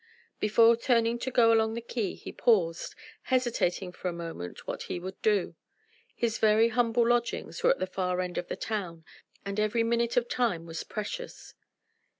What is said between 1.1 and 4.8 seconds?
to go along the quay he paused, hesitating for a moment